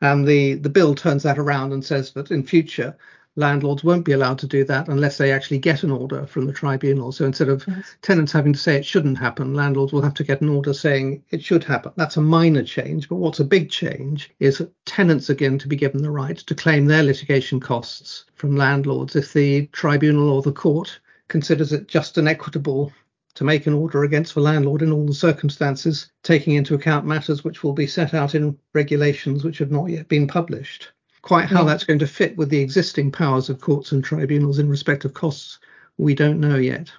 And 0.00 0.26
the, 0.26 0.54
the 0.54 0.68
bill 0.68 0.94
turns 0.94 1.24
that 1.24 1.38
around 1.38 1.72
and 1.72 1.84
says 1.84 2.12
that 2.12 2.30
in 2.30 2.44
future, 2.44 2.96
landlords 3.36 3.82
won't 3.82 4.04
be 4.04 4.12
allowed 4.12 4.38
to 4.38 4.46
do 4.46 4.62
that 4.64 4.88
unless 4.88 5.16
they 5.16 5.32
actually 5.32 5.58
get 5.58 5.82
an 5.82 5.90
order 5.90 6.26
from 6.26 6.46
the 6.46 6.52
tribunal. 6.52 7.12
So 7.12 7.24
instead 7.24 7.48
of 7.48 7.64
yes. 7.66 7.96
tenants 8.02 8.32
having 8.32 8.52
to 8.52 8.58
say 8.58 8.76
it 8.76 8.84
shouldn't 8.84 9.18
happen, 9.18 9.54
landlords 9.54 9.92
will 9.92 10.02
have 10.02 10.14
to 10.14 10.24
get 10.24 10.42
an 10.42 10.48
order 10.48 10.74
saying 10.74 11.24
it 11.30 11.42
should 11.42 11.64
happen. 11.64 11.92
That's 11.96 12.18
a 12.18 12.22
minor 12.22 12.62
change, 12.62 13.08
but 13.08 13.16
what's 13.16 13.40
a 13.40 13.44
big 13.44 13.70
change 13.70 14.30
is 14.38 14.58
that 14.58 14.72
tenants 14.84 15.30
are 15.30 15.34
going 15.34 15.58
to 15.58 15.68
be 15.68 15.76
given 15.76 16.02
the 16.02 16.10
right 16.10 16.36
to 16.36 16.54
claim 16.54 16.86
their 16.86 17.02
litigation 17.02 17.58
costs 17.58 18.26
from 18.34 18.56
landlords 18.56 19.16
if 19.16 19.32
the 19.32 19.66
tribunal 19.68 20.30
or 20.30 20.42
the 20.42 20.52
court 20.52 21.00
considers 21.28 21.72
it 21.72 21.88
just 21.88 22.18
and 22.18 22.28
equitable 22.28 22.92
to 23.34 23.44
make 23.44 23.66
an 23.66 23.72
order 23.72 24.04
against 24.04 24.34
the 24.34 24.40
landlord 24.40 24.82
in 24.82 24.92
all 24.92 25.06
the 25.06 25.14
circumstances, 25.14 26.10
taking 26.22 26.54
into 26.54 26.74
account 26.74 27.06
matters 27.06 27.42
which 27.42 27.64
will 27.64 27.72
be 27.72 27.86
set 27.86 28.12
out 28.12 28.34
in 28.34 28.58
regulations 28.74 29.42
which 29.42 29.56
have 29.56 29.70
not 29.70 29.88
yet 29.88 30.06
been 30.08 30.26
published. 30.26 30.92
Quite 31.22 31.46
how 31.48 31.60
yeah. 31.60 31.68
that's 31.68 31.84
going 31.84 32.00
to 32.00 32.06
fit 32.06 32.36
with 32.36 32.50
the 32.50 32.60
existing 32.60 33.12
powers 33.12 33.48
of 33.48 33.60
courts 33.60 33.92
and 33.92 34.02
tribunals 34.02 34.58
in 34.58 34.68
respect 34.68 35.04
of 35.04 35.14
costs, 35.14 35.60
we 35.96 36.14
don't 36.14 36.40
know 36.40 36.56
yet. 36.56 36.90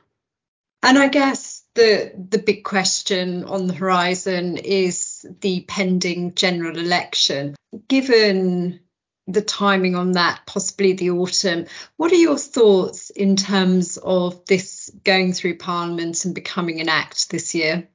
And 0.82 0.98
I 0.98 1.08
guess 1.08 1.64
the 1.76 2.14
the 2.30 2.38
big 2.38 2.64
question 2.64 3.46
on 3.46 3.68
the 3.68 3.74
horizon 3.74 4.58
is 4.58 5.26
the 5.42 5.62
pending 5.68 6.36
general 6.36 6.78
election. 6.78 7.56
Given 7.88 8.82
the 9.28 9.42
timing 9.42 9.96
on 9.96 10.14
that, 10.14 10.42
possibly 10.46 10.94
the 10.94 11.12
autumn, 11.12 11.66
what 11.96 12.12
are 12.12 12.16
your 12.16 12.38
thoughts 12.38 13.10
in 13.10 13.38
terms 13.38 13.98
of 13.98 14.46
this 14.46 14.92
going 15.04 15.34
through 15.34 15.58
Parliament 15.58 16.26
and 16.26 16.36
becoming 16.36 16.82
an 16.82 16.90
act 16.90 17.30
this 17.30 17.56
year? 17.56 17.88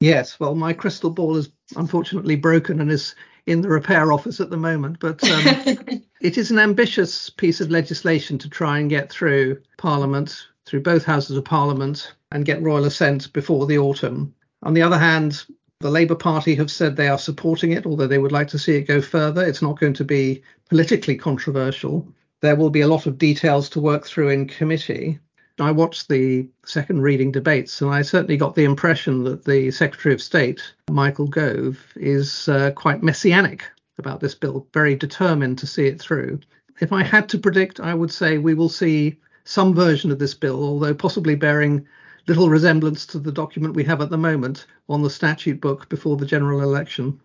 Yes, 0.00 0.38
well, 0.38 0.54
my 0.54 0.72
crystal 0.72 1.10
ball 1.10 1.36
is 1.36 1.48
unfortunately 1.76 2.36
broken 2.36 2.80
and 2.80 2.90
is 2.90 3.14
in 3.46 3.60
the 3.60 3.68
repair 3.68 4.12
office 4.12 4.40
at 4.40 4.50
the 4.50 4.56
moment. 4.56 4.98
But 5.00 5.22
um, 5.24 6.02
it 6.20 6.36
is 6.36 6.50
an 6.50 6.58
ambitious 6.58 7.30
piece 7.30 7.60
of 7.60 7.70
legislation 7.70 8.38
to 8.38 8.48
try 8.48 8.78
and 8.78 8.90
get 8.90 9.10
through 9.10 9.60
Parliament, 9.78 10.46
through 10.66 10.82
both 10.82 11.04
houses 11.04 11.36
of 11.36 11.44
Parliament, 11.44 12.12
and 12.32 12.44
get 12.44 12.62
royal 12.62 12.84
assent 12.84 13.32
before 13.32 13.66
the 13.66 13.78
autumn. 13.78 14.34
On 14.62 14.74
the 14.74 14.82
other 14.82 14.98
hand, 14.98 15.44
the 15.80 15.90
Labour 15.90 16.14
Party 16.14 16.54
have 16.54 16.70
said 16.70 16.96
they 16.96 17.08
are 17.08 17.18
supporting 17.18 17.72
it, 17.72 17.86
although 17.86 18.06
they 18.06 18.18
would 18.18 18.32
like 18.32 18.48
to 18.48 18.58
see 18.58 18.76
it 18.76 18.88
go 18.88 19.00
further. 19.00 19.44
It's 19.44 19.62
not 19.62 19.78
going 19.78 19.94
to 19.94 20.04
be 20.04 20.42
politically 20.68 21.16
controversial. 21.16 22.06
There 22.40 22.56
will 22.56 22.70
be 22.70 22.80
a 22.80 22.88
lot 22.88 23.06
of 23.06 23.18
details 23.18 23.68
to 23.70 23.80
work 23.80 24.06
through 24.06 24.30
in 24.30 24.48
committee. 24.48 25.20
I 25.58 25.70
watched 25.70 26.08
the 26.08 26.48
second 26.64 27.00
reading 27.00 27.32
debates, 27.32 27.80
and 27.80 27.90
I 27.90 28.02
certainly 28.02 28.36
got 28.36 28.54
the 28.54 28.64
impression 28.64 29.24
that 29.24 29.44
the 29.44 29.70
Secretary 29.70 30.14
of 30.14 30.20
State, 30.20 30.62
Michael 30.90 31.26
Gove, 31.26 31.78
is 31.96 32.48
uh, 32.48 32.72
quite 32.72 33.02
messianic 33.02 33.64
about 33.98 34.20
this 34.20 34.34
bill, 34.34 34.66
very 34.74 34.94
determined 34.94 35.58
to 35.58 35.66
see 35.66 35.86
it 35.86 36.00
through. 36.00 36.40
If 36.80 36.92
I 36.92 37.02
had 37.02 37.28
to 37.30 37.38
predict, 37.38 37.80
I 37.80 37.94
would 37.94 38.12
say 38.12 38.36
we 38.36 38.52
will 38.52 38.68
see 38.68 39.16
some 39.44 39.74
version 39.74 40.10
of 40.10 40.18
this 40.18 40.34
bill, 40.34 40.62
although 40.62 40.94
possibly 40.94 41.34
bearing 41.34 41.86
little 42.26 42.50
resemblance 42.50 43.06
to 43.06 43.18
the 43.18 43.32
document 43.32 43.74
we 43.74 43.84
have 43.84 44.02
at 44.02 44.10
the 44.10 44.18
moment 44.18 44.66
on 44.88 45.02
the 45.02 45.10
statute 45.10 45.60
book 45.60 45.88
before 45.88 46.16
the 46.16 46.26
general 46.26 46.60
election. 46.60 47.18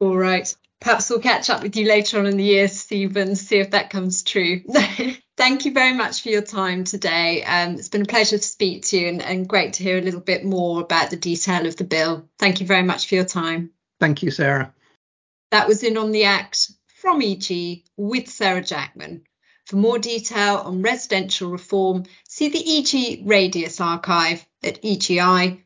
All 0.00 0.16
right. 0.16 0.54
Perhaps 0.80 1.10
we'll 1.10 1.20
catch 1.20 1.50
up 1.50 1.62
with 1.62 1.76
you 1.76 1.86
later 1.86 2.18
on 2.18 2.26
in 2.26 2.38
the 2.38 2.44
year, 2.44 2.66
Stephen, 2.66 3.36
see 3.36 3.58
if 3.58 3.72
that 3.72 3.90
comes 3.90 4.22
true. 4.22 4.62
Thank 5.36 5.64
you 5.66 5.72
very 5.72 5.92
much 5.94 6.22
for 6.22 6.30
your 6.30 6.42
time 6.42 6.84
today. 6.84 7.44
Um, 7.44 7.74
it's 7.74 7.90
been 7.90 8.02
a 8.02 8.06
pleasure 8.06 8.38
to 8.38 8.42
speak 8.42 8.86
to 8.86 8.98
you 8.98 9.08
and, 9.08 9.22
and 9.22 9.48
great 9.48 9.74
to 9.74 9.82
hear 9.82 9.98
a 9.98 10.02
little 10.02 10.20
bit 10.20 10.44
more 10.44 10.80
about 10.80 11.10
the 11.10 11.16
detail 11.16 11.66
of 11.66 11.76
the 11.76 11.84
bill. 11.84 12.28
Thank 12.38 12.60
you 12.60 12.66
very 12.66 12.82
much 12.82 13.08
for 13.08 13.14
your 13.14 13.24
time. 13.24 13.70
Thank 13.98 14.22
you, 14.22 14.30
Sarah. 14.30 14.72
That 15.50 15.68
was 15.68 15.82
in 15.82 15.98
on 15.98 16.12
the 16.12 16.24
act 16.24 16.70
from 16.96 17.20
EG 17.22 17.82
with 17.96 18.28
Sarah 18.28 18.62
Jackman. 18.62 19.24
For 19.66 19.76
more 19.76 19.98
detail 19.98 20.56
on 20.56 20.82
residential 20.82 21.50
reform, 21.50 22.04
see 22.28 22.48
the 22.48 22.78
EG 22.78 23.26
Radius 23.26 23.80
archive 23.80 24.44
at 24.62 24.82
egi.co.uk. 24.82 25.60